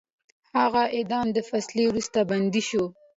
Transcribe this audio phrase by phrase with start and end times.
[0.57, 2.83] هغه د اعدام د فیصلې وروسته بندي شو.